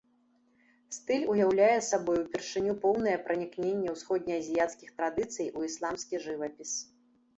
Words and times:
Стыль 0.95 1.25
уяўляе 1.33 1.75
сабой 1.89 2.17
упершыню 2.23 2.73
поўнае 2.85 3.15
пранікненне 3.29 3.93
ўсходне-азіяцкіх 3.99 4.89
традыцый 4.99 5.47
у 5.61 5.67
ісламскі 5.73 6.15
жывапіс. 6.29 6.71